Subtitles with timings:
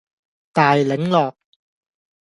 [0.51, 1.35] 大檸樂